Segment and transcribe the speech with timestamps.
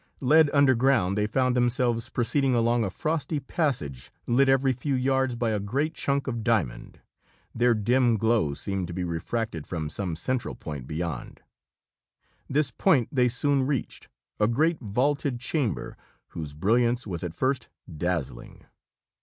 [0.19, 5.51] Led underground, they found themselves proceeding along a frosty passage lit every few yards by
[5.51, 7.01] a great chunk of diamond.
[7.53, 11.41] Their dim glow seemed to be refracted from some central point beyond.
[12.49, 14.09] This point they soon reached
[14.39, 15.95] a great, vaulted chamber
[16.29, 18.65] whose brilliance was at first dazzling.